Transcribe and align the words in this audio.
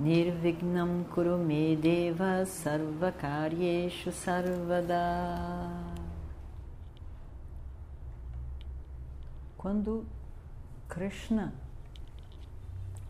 Nirvignam 0.00 1.04
Kurume 1.12 1.76
Deva 1.76 2.46
Sarvakaryeshu 2.46 4.10
Sarvada. 4.10 4.96
Quando 9.58 10.06
Krishna 10.88 11.52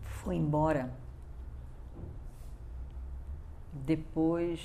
foi 0.03 0.35
embora 0.35 0.93
depois 3.73 4.61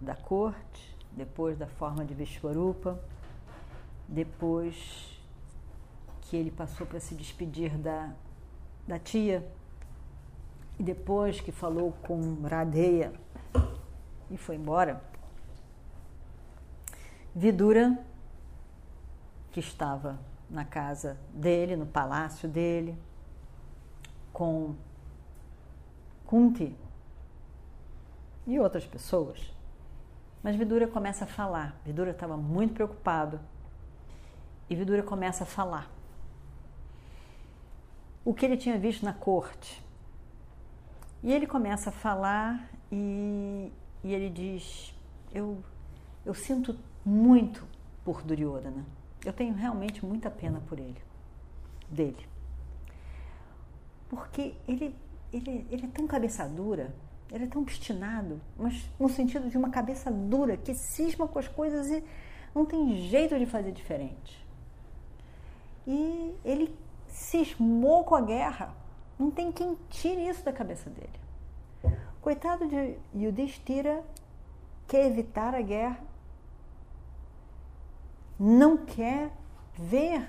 da 0.00 0.14
corte, 0.14 0.96
depois 1.10 1.58
da 1.58 1.66
forma 1.66 2.04
de 2.04 2.14
Vishwarupa, 2.14 2.96
depois 4.06 5.20
que 6.22 6.36
ele 6.36 6.52
passou 6.52 6.86
para 6.86 7.00
se 7.00 7.16
despedir 7.16 7.76
da, 7.76 8.14
da 8.86 9.00
tia, 9.00 9.44
e 10.80 10.82
depois 10.82 11.42
que 11.42 11.52
falou 11.52 11.92
com 11.92 12.40
Radeya 12.40 13.12
e 14.30 14.38
foi 14.38 14.56
embora, 14.56 15.04
Vidura, 17.34 18.02
que 19.52 19.60
estava 19.60 20.18
na 20.48 20.64
casa 20.64 21.18
dele, 21.34 21.76
no 21.76 21.84
palácio 21.84 22.48
dele, 22.48 22.98
com 24.32 24.74
Kunti 26.24 26.74
e 28.46 28.58
outras 28.58 28.86
pessoas. 28.86 29.52
Mas 30.42 30.56
Vidura 30.56 30.88
começa 30.88 31.24
a 31.24 31.28
falar. 31.28 31.78
Vidura 31.84 32.12
estava 32.12 32.38
muito 32.38 32.72
preocupado. 32.72 33.38
E 34.70 34.74
Vidura 34.74 35.02
começa 35.02 35.44
a 35.44 35.46
falar. 35.46 35.90
O 38.24 38.32
que 38.32 38.46
ele 38.46 38.56
tinha 38.56 38.78
visto 38.78 39.04
na 39.04 39.12
corte. 39.12 39.89
E 41.22 41.32
ele 41.32 41.46
começa 41.46 41.90
a 41.90 41.92
falar 41.92 42.70
e, 42.90 43.72
e 44.02 44.12
ele 44.14 44.30
diz: 44.30 44.94
eu, 45.32 45.62
eu 46.24 46.34
sinto 46.34 46.76
muito 47.04 47.66
por 48.04 48.22
Duryodhana. 48.22 48.84
Eu 49.24 49.32
tenho 49.32 49.54
realmente 49.54 50.04
muita 50.04 50.30
pena 50.30 50.62
por 50.66 50.78
ele, 50.78 51.00
dele. 51.90 52.26
Porque 54.08 54.54
ele, 54.66 54.94
ele, 55.32 55.66
ele 55.70 55.84
é 55.84 55.88
tão 55.88 56.06
cabeça 56.06 56.48
dura, 56.48 56.94
ele 57.30 57.44
é 57.44 57.46
tão 57.46 57.62
obstinado, 57.62 58.40
mas 58.56 58.90
no 58.98 59.08
sentido 59.08 59.48
de 59.48 59.56
uma 59.56 59.70
cabeça 59.70 60.10
dura 60.10 60.56
que 60.56 60.74
cisma 60.74 61.28
com 61.28 61.38
as 61.38 61.46
coisas 61.46 61.88
e 61.90 62.02
não 62.54 62.64
tem 62.64 62.96
jeito 63.08 63.38
de 63.38 63.46
fazer 63.46 63.72
diferente. 63.72 64.44
E 65.86 66.34
ele 66.44 66.74
cismou 67.06 68.04
com 68.04 68.14
a 68.14 68.20
guerra. 68.20 68.74
Não 69.20 69.30
tem 69.30 69.52
quem 69.52 69.76
tire 69.90 70.26
isso 70.26 70.42
da 70.42 70.50
cabeça 70.50 70.88
dele. 70.88 71.20
Coitado 72.22 72.66
de 72.66 72.96
Yudhishthira 73.14 74.02
quer 74.88 75.06
evitar 75.08 75.54
a 75.54 75.60
guerra, 75.60 76.00
não 78.38 78.78
quer 78.78 79.30
ver 79.74 80.26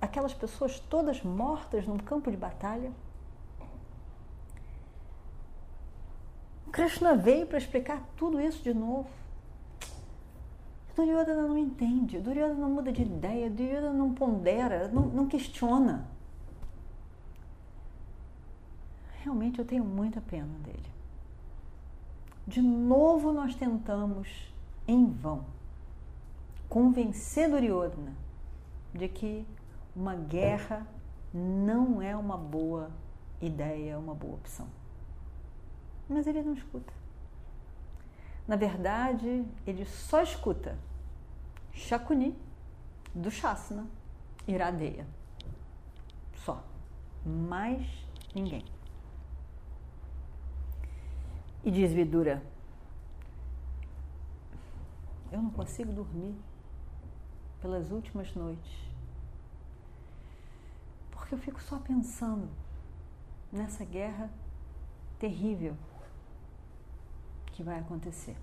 aquelas 0.00 0.34
pessoas 0.34 0.80
todas 0.80 1.22
mortas 1.22 1.86
num 1.86 1.96
campo 1.96 2.28
de 2.28 2.36
batalha. 2.36 2.90
Krishna 6.72 7.14
veio 7.14 7.46
para 7.46 7.58
explicar 7.58 8.02
tudo 8.16 8.40
isso 8.40 8.64
de 8.64 8.74
novo. 8.74 9.08
Duryodhana 10.96 11.46
não 11.46 11.56
entende, 11.56 12.18
Duryodhana 12.18 12.58
não 12.58 12.70
muda 12.70 12.90
de 12.90 13.02
ideia, 13.02 13.48
Duryodhana 13.48 13.92
não 13.92 14.12
pondera, 14.12 14.88
não, 14.88 15.02
não 15.02 15.26
questiona. 15.28 16.17
Realmente 19.28 19.58
eu 19.58 19.64
tenho 19.66 19.84
muita 19.84 20.22
pena 20.22 20.58
dele. 20.60 20.90
De 22.46 22.62
novo 22.62 23.30
nós 23.30 23.54
tentamos, 23.54 24.26
em 24.86 25.04
vão, 25.04 25.44
convencer 26.66 27.50
Duryodhana 27.50 28.14
de 28.94 29.06
que 29.06 29.46
uma 29.94 30.14
guerra 30.14 30.86
não 31.30 32.00
é 32.00 32.16
uma 32.16 32.38
boa 32.38 32.90
ideia, 33.38 33.98
uma 33.98 34.14
boa 34.14 34.36
opção. 34.36 34.66
Mas 36.08 36.26
ele 36.26 36.40
não 36.40 36.54
escuta. 36.54 36.90
Na 38.46 38.56
verdade, 38.56 39.44
ele 39.66 39.84
só 39.84 40.22
escuta 40.22 40.78
Shakuni 41.74 42.34
do 43.14 43.30
Shasana 43.30 43.86
Iradeia. 44.46 45.06
Só. 46.46 46.64
Mais 47.26 47.86
ninguém. 48.34 48.64
E 51.64 51.70
diz 51.70 51.92
Vidura: 51.92 52.42
Eu 55.30 55.42
não 55.42 55.50
consigo 55.50 55.92
dormir 55.92 56.34
pelas 57.60 57.90
últimas 57.90 58.34
noites. 58.34 58.88
Porque 61.10 61.34
eu 61.34 61.38
fico 61.38 61.60
só 61.60 61.78
pensando 61.78 62.48
nessa 63.52 63.84
guerra 63.84 64.30
terrível 65.18 65.76
que 67.46 67.62
vai 67.62 67.78
acontecer. 67.78 68.36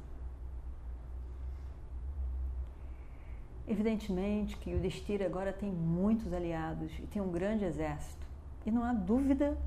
Evidentemente 3.68 4.56
que 4.58 4.76
o 4.76 4.80
Destira 4.80 5.26
agora 5.26 5.52
tem 5.52 5.72
muitos 5.72 6.32
aliados 6.32 6.92
e 7.00 7.08
tem 7.08 7.22
um 7.22 7.32
grande 7.32 7.66
exército. 7.66 8.26
E 8.66 8.70
não 8.70 8.84
há 8.84 8.94
dúvida 8.94 9.58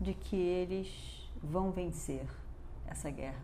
de 0.00 0.14
que 0.14 0.36
eles 0.36 1.17
vão 1.42 1.70
vencer 1.70 2.26
essa 2.86 3.10
guerra. 3.10 3.42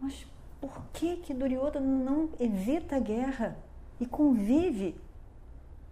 Mas 0.00 0.26
por 0.60 0.82
que 0.92 1.16
que 1.16 1.34
Duryodhana 1.34 1.86
não 1.86 2.30
evita 2.38 2.96
a 2.96 3.00
guerra 3.00 3.56
e 4.00 4.06
convive 4.06 4.96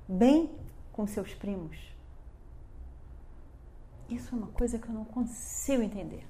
bem 0.08 0.50
com 0.92 1.06
seus 1.06 1.34
primos? 1.34 1.76
Isso 4.08 4.34
é 4.34 4.38
uma 4.38 4.48
coisa 4.48 4.78
que 4.78 4.88
eu 4.88 4.94
não 4.94 5.04
consigo 5.04 5.82
entender. 5.82 6.26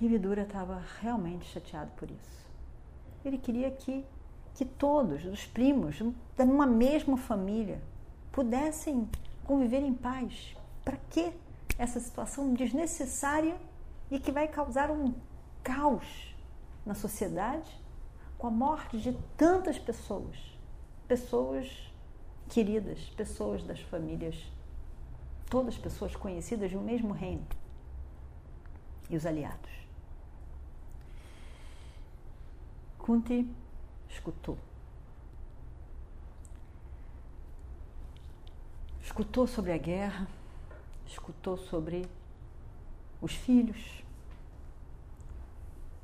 E 0.00 0.08
Vidura 0.08 0.42
estava 0.42 0.82
realmente 1.00 1.44
chateado 1.46 1.90
por 1.96 2.10
isso. 2.10 2.44
Ele 3.24 3.38
queria 3.38 3.70
que, 3.70 4.04
que 4.54 4.64
todos, 4.64 5.24
os 5.24 5.46
primos, 5.46 5.96
de 5.96 6.42
uma 6.42 6.66
mesma 6.66 7.16
família, 7.16 7.80
pudessem 8.34 9.08
conviver 9.44 9.80
em 9.80 9.94
paz. 9.94 10.56
Para 10.84 10.96
que 11.08 11.32
essa 11.78 12.00
situação 12.00 12.52
desnecessária 12.52 13.56
e 14.10 14.18
que 14.18 14.32
vai 14.32 14.48
causar 14.48 14.90
um 14.90 15.14
caos 15.62 16.34
na 16.84 16.94
sociedade 16.94 17.70
com 18.36 18.48
a 18.48 18.50
morte 18.50 18.98
de 18.98 19.16
tantas 19.36 19.78
pessoas, 19.78 20.36
pessoas 21.06 21.92
queridas, 22.48 22.98
pessoas 23.16 23.62
das 23.62 23.80
famílias, 23.80 24.36
todas 25.48 25.78
pessoas 25.78 26.14
conhecidas 26.16 26.70
de 26.70 26.76
um 26.76 26.82
mesmo 26.82 27.12
reino 27.12 27.46
e 29.08 29.16
os 29.16 29.24
aliados. 29.24 29.70
Kunti 32.98 33.48
escutou. 34.08 34.58
Escutou 39.14 39.46
sobre 39.46 39.70
a 39.70 39.78
guerra, 39.78 40.26
escutou 41.06 41.56
sobre 41.56 42.04
os 43.22 43.32
filhos. 43.32 44.02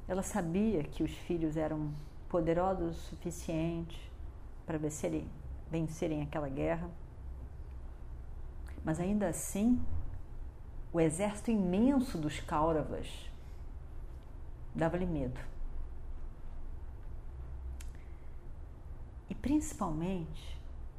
Ela 0.07 0.23
sabia 0.23 0.85
que 0.85 1.03
os 1.03 1.11
filhos 1.11 1.57
eram 1.57 1.93
poderosos 2.29 2.97
o 2.97 3.01
suficiente 3.09 4.01
para 4.65 4.79
vencerem, 4.79 5.29
vencerem 5.69 6.23
aquela 6.23 6.49
guerra. 6.49 6.89
Mas 8.85 9.01
ainda 9.01 9.27
assim, 9.27 9.85
o 10.93 11.01
exército 11.01 11.51
imenso 11.51 12.17
dos 12.17 12.39
Kauravas 12.39 13.29
dava-lhe 14.73 15.07
medo. 15.07 15.41
E 19.29 19.35
principalmente 19.35 20.57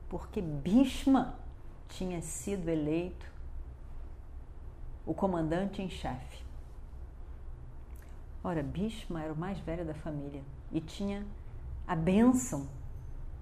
porque 0.09 0.41
Bhishma 0.41 1.39
tinha 1.91 2.21
sido 2.21 2.69
eleito 2.69 3.29
o 5.05 5.13
comandante 5.13 5.81
em 5.81 5.89
chefe. 5.89 6.43
Ora, 8.43 8.63
Bhishma 8.63 9.21
era 9.21 9.33
o 9.33 9.37
mais 9.37 9.59
velho 9.59 9.85
da 9.85 9.93
família 9.93 10.41
e 10.71 10.81
tinha 10.81 11.25
a 11.85 11.95
bênção 11.95 12.67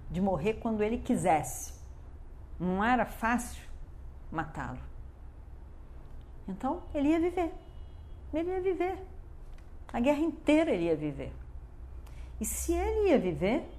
de 0.10 0.20
morrer 0.20 0.56
quando 0.56 0.82
ele 0.82 0.98
quisesse. 0.98 1.74
Não 2.60 2.84
era 2.84 3.06
fácil 3.06 3.64
matá-lo. 4.32 4.80
Então, 6.48 6.84
ele 6.94 7.10
ia 7.10 7.20
viver. 7.20 7.54
Ele 8.34 8.50
ia 8.50 8.62
viver. 8.62 9.08
A 9.94 10.00
guerra 10.00 10.20
inteira 10.20 10.72
ele 10.72 10.86
ia 10.86 10.96
viver. 10.96 11.32
E 12.42 12.46
se 12.46 12.74
ele 12.74 13.10
ia 13.10 13.20
viver, 13.20 13.70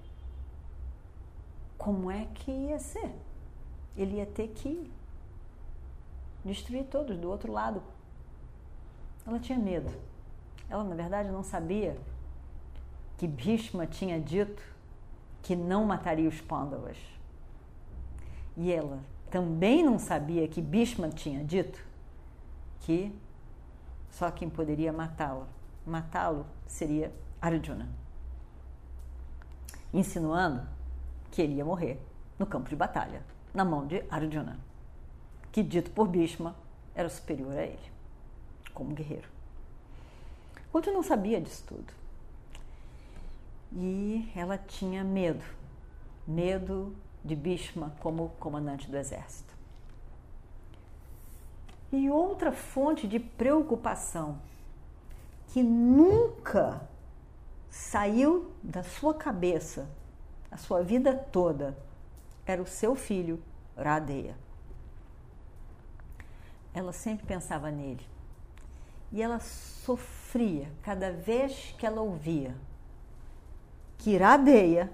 como 1.77 2.11
é 2.11 2.27
que 2.35 2.51
ia 2.51 2.79
ser? 2.79 3.13
Ele 3.97 4.17
ia 4.17 4.27
ter 4.27 4.49
que 4.49 4.91
destruir 6.45 6.85
todos 6.85 7.17
do 7.17 7.29
outro 7.29 7.53
lado. 7.53 7.83
Ela 9.27 9.39
tinha 9.39 9.59
medo. 9.59 9.91
Ela, 10.69 10.85
na 10.85 10.95
verdade, 10.95 11.31
não 11.31 11.43
sabia 11.43 11.97
que 13.19 13.27
Bhishma 13.27 13.87
tinha 13.87 14.21
dito 14.21 14.63
que 15.43 15.55
não 15.57 15.85
mataria 15.85 16.29
os 16.29 16.41
Pandavas. 16.41 16.97
E 18.57 18.73
ela 18.73 19.01
também 19.31 19.83
não 19.83 19.99
sabia 19.99 20.47
que 20.49 20.61
Bhishma 20.61 21.09
tinha 21.09 21.45
dito 21.45 21.85
que 22.81 23.15
só 24.11 24.31
quem 24.31 24.51
poderia 24.51 24.93
matá-lo, 24.93 25.47
matá-lo 25.87 26.47
seria 26.67 27.13
Arjuna. 27.41 27.89
Insinuando 29.93 30.67
que 31.31 31.43
ele 31.43 31.55
ia 31.55 31.65
morrer 31.65 32.01
no 32.39 32.47
campo 32.47 32.69
de 32.69 32.77
batalha, 32.77 33.23
na 33.53 33.65
mão 33.65 33.87
de 33.87 34.03
Arjuna, 34.11 34.59
que 35.53 35.63
dito 35.63 35.91
por 35.91 36.09
Bhishma 36.09 36.55
era 36.95 37.09
superior 37.09 37.57
a 37.57 37.63
ele, 37.63 37.91
como 38.73 38.95
guerreiro. 38.95 39.29
Outro 40.73 40.93
não 40.93 41.03
sabia 41.03 41.41
disso 41.41 41.65
tudo. 41.67 41.93
E 43.73 44.31
ela 44.35 44.59
tinha 44.59 45.03
medo, 45.03 45.45
medo 46.27 46.95
de 47.25 47.35
Bhishma 47.35 47.95
como 48.01 48.31
comandante 48.41 48.91
do 48.91 48.97
exército. 48.97 49.55
E 51.93 52.09
outra 52.09 52.53
fonte 52.53 53.09
de 53.09 53.19
preocupação 53.19 54.39
que 55.49 55.63
nunca 55.63 56.89
saiu 57.69 58.53
da 58.63 58.83
sua 58.83 59.15
cabeça 59.15 59.89
a 60.51 60.57
sua 60.57 60.83
vida 60.83 61.15
toda 61.15 61.77
era 62.47 62.61
o 62.61 62.67
seu 62.67 62.95
filho, 62.95 63.43
Radeia. 63.77 64.37
Ela 66.73 66.93
sempre 66.93 67.27
pensava 67.27 67.71
nele. 67.71 68.07
E 69.13 69.21
ela 69.23 69.41
sofria 69.41 70.71
cada 70.83 71.13
vez 71.13 71.75
que 71.77 71.85
ela 71.85 72.01
ouvia 72.01 72.55
que 74.01 74.17
Radeia 74.17 74.91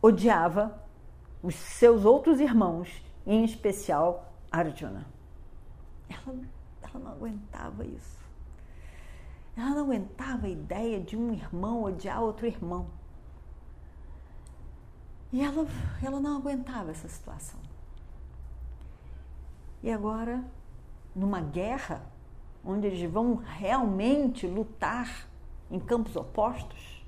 odiava 0.00 0.82
os 1.42 1.54
seus 1.54 2.04
outros 2.04 2.40
irmãos, 2.40 2.88
em 3.26 3.44
especial 3.44 4.32
Arjuna. 4.50 5.06
Ela, 6.08 6.38
ela 6.82 6.98
não 6.98 7.12
aguentava 7.12 7.84
isso. 7.84 8.18
Ela 9.56 9.70
não 9.70 9.84
aguentava 9.84 10.46
a 10.46 10.50
ideia 10.50 11.00
de 11.00 11.16
um 11.16 11.32
irmão 11.32 11.84
odiar 11.84 12.22
outro 12.22 12.46
irmão. 12.46 12.86
E 15.34 15.42
ela, 15.42 15.66
ela 16.00 16.20
não 16.20 16.36
aguentava 16.36 16.92
essa 16.92 17.08
situação. 17.08 17.58
E 19.82 19.90
agora, 19.90 20.44
numa 21.12 21.40
guerra, 21.40 22.06
onde 22.64 22.86
eles 22.86 23.10
vão 23.10 23.34
realmente 23.34 24.46
lutar 24.46 25.26
em 25.68 25.80
campos 25.80 26.14
opostos, 26.14 27.04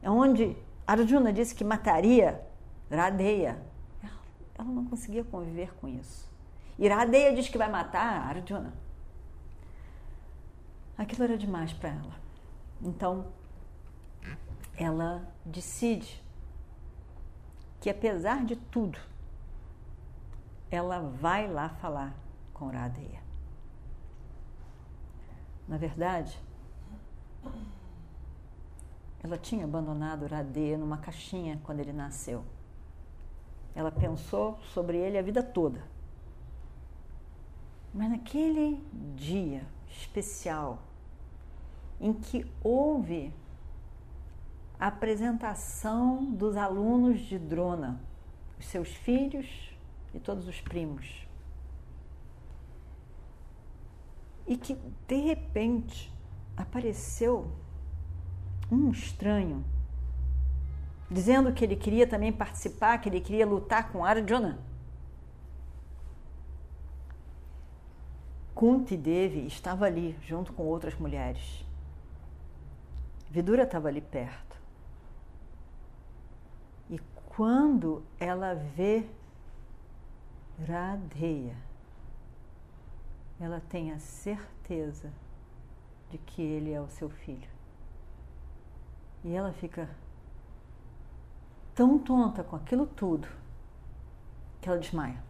é 0.00 0.08
onde 0.08 0.56
Arjuna 0.86 1.34
disse 1.34 1.54
que 1.54 1.62
mataria 1.62 2.42
Radeya. 2.90 3.62
Ela, 4.02 4.20
ela 4.54 4.68
não 4.70 4.86
conseguia 4.86 5.22
conviver 5.22 5.74
com 5.74 5.86
isso. 5.86 6.32
E 6.78 6.88
Radeya 6.88 7.34
diz 7.34 7.46
que 7.46 7.58
vai 7.58 7.70
matar 7.70 8.26
Arjuna. 8.26 8.72
Aquilo 10.96 11.24
era 11.24 11.36
demais 11.36 11.74
para 11.74 11.90
ela. 11.90 12.14
Então, 12.80 13.26
ela 14.78 15.30
decide 15.44 16.23
que, 17.84 17.90
apesar 17.90 18.46
de 18.46 18.56
tudo, 18.56 18.98
ela 20.70 21.00
vai 21.00 21.46
lá 21.46 21.68
falar 21.68 22.16
com 22.54 22.70
Radeya. 22.70 23.20
Na 25.68 25.76
verdade, 25.76 26.34
ela 29.22 29.36
tinha 29.36 29.66
abandonado 29.66 30.26
Radeya 30.26 30.78
numa 30.78 30.96
caixinha 30.96 31.60
quando 31.62 31.80
ele 31.80 31.92
nasceu. 31.92 32.42
Ela 33.74 33.92
pensou 33.92 34.58
sobre 34.72 34.96
ele 34.96 35.18
a 35.18 35.22
vida 35.22 35.42
toda. 35.42 35.82
Mas 37.92 38.08
naquele 38.08 38.82
dia 39.14 39.62
especial 39.90 40.78
em 42.00 42.14
que 42.14 42.50
houve 42.62 43.30
a 44.78 44.88
apresentação 44.88 46.32
dos 46.32 46.56
alunos 46.56 47.20
de 47.20 47.38
Drona, 47.38 48.00
os 48.58 48.66
seus 48.66 48.88
filhos 48.88 49.46
e 50.12 50.18
todos 50.18 50.48
os 50.48 50.60
primos. 50.60 51.26
E 54.46 54.56
que 54.56 54.76
de 55.06 55.16
repente 55.16 56.12
apareceu 56.56 57.50
um 58.70 58.90
estranho 58.90 59.64
dizendo 61.10 61.52
que 61.52 61.64
ele 61.64 61.76
queria 61.76 62.06
também 62.06 62.32
participar, 62.32 62.98
que 62.98 63.08
ele 63.08 63.20
queria 63.20 63.46
lutar 63.46 63.92
com 63.92 64.04
Arjuna. 64.04 64.58
Kunti 68.54 68.96
Devi 68.96 69.46
estava 69.46 69.86
ali 69.86 70.16
junto 70.22 70.52
com 70.52 70.64
outras 70.64 70.94
mulheres. 70.94 71.64
Vidura 73.30 73.64
estava 73.64 73.88
ali 73.88 74.00
perto. 74.00 74.53
Quando 77.36 78.04
ela 78.20 78.54
vê 78.54 79.08
Radheya, 80.68 81.56
ela 83.40 83.60
tem 83.68 83.90
a 83.90 83.98
certeza 83.98 85.12
de 86.10 86.18
que 86.18 86.40
ele 86.40 86.70
é 86.70 86.80
o 86.80 86.88
seu 86.88 87.10
filho. 87.10 87.48
E 89.24 89.34
ela 89.34 89.52
fica 89.52 89.88
tão 91.74 91.98
tonta 91.98 92.44
com 92.44 92.54
aquilo 92.54 92.86
tudo 92.86 93.26
que 94.60 94.68
ela 94.68 94.78
desmaia. 94.78 95.20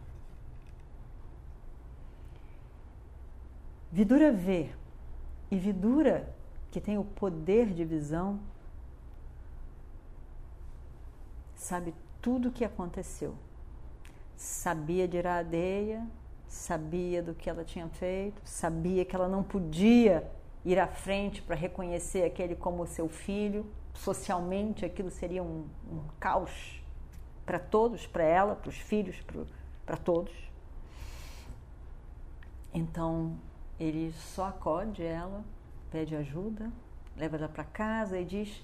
Vidura 3.91 4.31
vê, 4.31 4.69
e 5.49 5.57
Vidura, 5.57 6.35
que 6.69 6.79
tem 6.79 6.99
o 6.99 7.03
poder 7.03 7.73
de 7.73 7.83
visão, 7.83 8.39
sabe 11.65 11.95
tudo 12.21 12.49
o 12.49 12.51
que 12.51 12.63
aconteceu. 12.63 13.35
Sabia 14.37 15.07
de 15.07 15.17
Iradeia, 15.17 16.05
sabia 16.47 17.23
do 17.23 17.33
que 17.33 17.49
ela 17.49 17.63
tinha 17.63 17.87
feito, 17.89 18.39
sabia 18.45 19.03
que 19.03 19.15
ela 19.15 19.27
não 19.27 19.43
podia 19.43 20.29
ir 20.63 20.79
à 20.79 20.87
frente 20.87 21.41
para 21.41 21.55
reconhecer 21.55 22.23
aquele 22.23 22.55
como 22.55 22.85
seu 22.85 23.09
filho. 23.09 23.65
Socialmente, 23.95 24.85
aquilo 24.85 25.09
seria 25.09 25.41
um, 25.41 25.65
um 25.91 26.01
caos 26.19 26.83
para 27.45 27.57
todos, 27.57 28.05
para 28.05 28.23
ela, 28.23 28.55
para 28.55 28.69
os 28.69 28.77
filhos, 28.77 29.17
para 29.85 29.97
todos. 29.97 30.33
Então, 32.73 33.37
ele 33.79 34.11
só 34.11 34.49
acode 34.49 35.01
ela, 35.01 35.43
pede 35.89 36.15
ajuda, 36.15 36.71
leva 37.17 37.37
ela 37.37 37.49
para 37.49 37.63
casa 37.63 38.19
e 38.19 38.25
diz: 38.25 38.61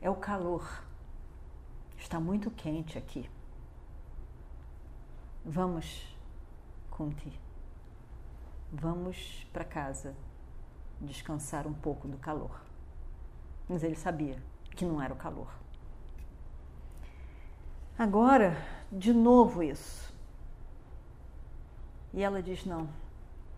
É 0.00 0.10
o 0.10 0.14
calor, 0.14 0.86
está 2.06 2.20
muito 2.20 2.52
quente 2.52 2.96
aqui. 2.96 3.28
Vamos, 5.44 6.16
Kunti, 6.88 7.40
vamos 8.72 9.44
para 9.52 9.64
casa 9.64 10.14
descansar 11.00 11.66
um 11.66 11.74
pouco 11.74 12.06
do 12.06 12.16
calor. 12.16 12.62
Mas 13.68 13.82
ele 13.82 13.96
sabia 13.96 14.40
que 14.70 14.84
não 14.84 15.02
era 15.02 15.12
o 15.12 15.16
calor. 15.16 15.52
Agora, 17.98 18.56
de 18.92 19.12
novo 19.12 19.60
isso. 19.60 20.14
E 22.14 22.22
ela 22.22 22.40
diz: 22.40 22.64
Não, 22.64 22.88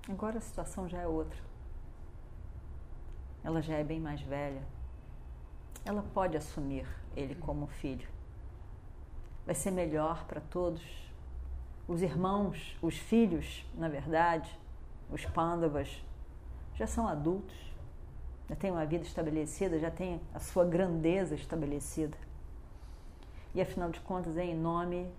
Agora 0.09 0.39
a 0.39 0.41
situação 0.41 0.89
já 0.89 1.03
é 1.03 1.07
outra. 1.07 1.39
Ela 3.45 3.61
já 3.61 3.75
é 3.75 3.85
bem 3.85 4.01
mais 4.01 4.23
velha. 4.23 4.63
Ela 5.85 6.03
pode 6.15 6.35
assumir 6.35 6.87
ele 7.15 7.35
como 7.35 7.67
filho. 7.67 8.09
Vai 9.49 9.55
ser 9.55 9.71
melhor 9.71 10.27
para 10.27 10.43
todos. 10.43 10.83
os 11.89 12.03
irmãos, 12.03 12.77
os 12.83 12.99
filhos, 12.99 13.65
na 13.75 13.89
verdade, 13.89 14.55
os 15.11 15.25
pândavas, 15.25 16.05
já 16.75 16.87
são 16.87 17.09
adultos, 17.09 17.57
já 18.47 18.55
têm 18.55 18.71
uma 18.71 18.85
vida 18.85 19.05
estabelecida, 19.05 19.79
já 19.79 19.91
têm 19.91 20.21
a 20.35 20.39
sua 20.39 20.67
grandeza 20.67 21.35
estabelecida. 21.35 22.15
E 23.55 23.63
afinal 23.63 23.89
de 23.89 24.01
contas 24.01 24.37
é 24.37 24.45
em 24.45 24.55
nome 24.55 25.11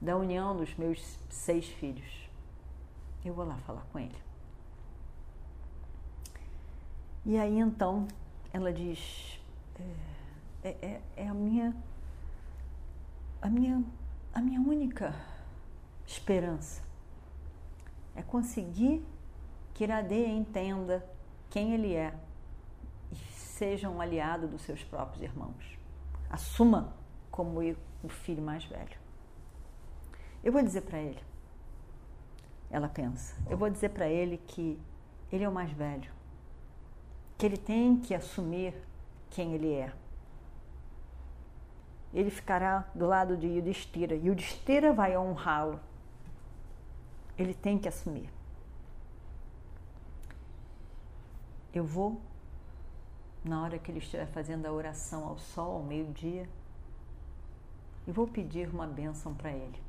da 0.00 0.16
união 0.16 0.56
dos 0.56 0.74
meus 0.74 0.98
seis 1.30 1.68
filhos. 1.68 2.28
Eu 3.24 3.32
vou 3.32 3.46
lá 3.46 3.58
falar 3.58 3.86
com 3.92 4.00
ele. 4.00 4.18
E 7.24 7.38
aí 7.38 7.60
então 7.60 8.08
ela 8.52 8.72
diz: 8.72 9.40
é, 10.64 10.68
é, 10.82 11.00
é 11.14 11.28
a 11.28 11.32
minha 11.32 11.72
a 13.44 13.50
minha 13.50 13.84
a 14.32 14.40
minha 14.40 14.58
única 14.58 15.14
esperança 16.06 16.82
é 18.16 18.22
conseguir 18.22 19.04
que 19.74 19.84
Iradeia 19.84 20.28
entenda 20.28 21.06
quem 21.50 21.74
ele 21.74 21.94
é 21.94 22.14
e 23.12 23.16
seja 23.16 23.90
um 23.90 24.00
aliado 24.00 24.48
dos 24.48 24.62
seus 24.62 24.82
próprios 24.82 25.22
irmãos. 25.22 25.78
Assuma 26.30 26.94
como 27.30 27.60
o 28.02 28.08
filho 28.08 28.42
mais 28.42 28.64
velho. 28.64 28.98
Eu 30.42 30.50
vou 30.50 30.62
dizer 30.62 30.80
para 30.80 30.98
ele, 30.98 31.22
ela 32.70 32.88
pensa, 32.88 33.36
eu 33.48 33.58
vou 33.58 33.68
dizer 33.68 33.90
para 33.90 34.08
ele 34.08 34.38
que 34.38 34.80
ele 35.30 35.44
é 35.44 35.48
o 35.48 35.52
mais 35.52 35.70
velho, 35.70 36.10
que 37.36 37.44
ele 37.44 37.58
tem 37.58 37.98
que 37.98 38.14
assumir 38.14 38.74
quem 39.28 39.52
ele 39.52 39.70
é. 39.70 39.92
Ele 42.14 42.30
ficará 42.30 42.88
do 42.94 43.06
lado 43.06 43.36
de 43.36 43.48
Yudhishthira. 43.48 44.14
Yudhishthira 44.14 44.92
vai 44.92 45.18
honrá-lo. 45.18 45.80
Ele 47.36 47.52
tem 47.52 47.76
que 47.76 47.88
assumir. 47.88 48.30
Eu 51.74 51.84
vou, 51.84 52.20
na 53.44 53.60
hora 53.60 53.80
que 53.80 53.90
ele 53.90 53.98
estiver 53.98 54.26
fazendo 54.28 54.64
a 54.64 54.72
oração 54.72 55.26
ao 55.26 55.36
sol, 55.36 55.78
ao 55.78 55.82
meio-dia, 55.82 56.48
e 58.06 58.12
vou 58.12 58.28
pedir 58.28 58.68
uma 58.68 58.86
bênção 58.86 59.34
para 59.34 59.50
ele. 59.50 59.82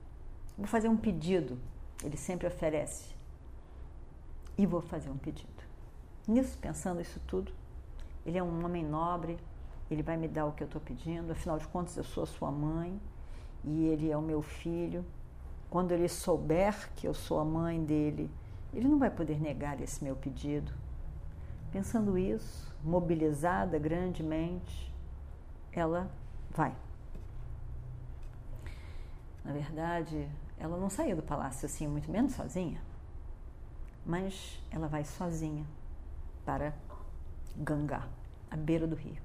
Vou 0.58 0.66
fazer 0.66 0.90
um 0.90 0.98
pedido, 0.98 1.60
ele 2.04 2.18
sempre 2.18 2.48
oferece. 2.48 3.14
E 4.58 4.66
vou 4.66 4.82
fazer 4.82 5.12
um 5.12 5.18
pedido. 5.18 5.64
Nisso, 6.28 6.58
pensando 6.58 7.02
isso 7.02 7.20
tudo, 7.28 7.52
ele 8.26 8.40
é 8.40 8.42
um 8.44 8.66
homem 8.66 8.84
nobre, 8.84 9.38
ele 9.90 10.02
vai 10.02 10.18
me 10.18 10.28
dar 10.28 10.46
o 10.46 10.52
que 10.52 10.64
eu 10.64 10.66
estou 10.66 10.82
pedindo, 10.82 11.32
afinal 11.32 11.58
de 11.58 11.68
contas, 11.68 11.96
eu 11.98 12.04
sou 12.04 12.24
a 12.24 12.28
sua 12.28 12.52
mãe 12.52 13.00
e 13.64 13.86
ele 13.86 14.10
é 14.10 14.18
o 14.18 14.22
meu 14.22 14.42
filho. 14.42 15.06
Quando 15.70 15.92
ele 15.92 16.08
souber 16.08 16.92
que 16.96 17.08
eu 17.08 17.14
sou 17.14 17.40
a 17.40 17.46
mãe 17.46 17.84
dele, 17.84 18.32
ele 18.74 18.88
não 18.88 18.98
vai 18.98 19.10
poder 19.10 19.40
negar 19.40 19.80
esse 19.82 20.04
meu 20.04 20.16
pedido. 20.16 20.72
Pensando 21.72 22.18
isso, 22.18 22.74
mobilizada 22.84 23.78
grandemente, 23.78 24.94
ela 25.72 26.10
vai. 26.50 26.76
Na 29.44 29.52
verdade, 29.54 30.28
ela 30.58 30.78
não 30.78 30.90
saiu 30.90 31.16
do 31.16 31.22
palácio 31.22 31.66
assim, 31.66 31.88
muito 31.88 32.10
menos 32.10 32.34
sozinha, 32.34 32.82
mas 34.06 34.62
ela 34.72 34.88
vai 34.88 35.04
sozinha 35.04 35.66
para 36.46 36.74
Gangá, 37.56 38.08
à 38.50 38.58
beira 38.58 38.88
do 38.88 38.96
rio. 38.96 39.25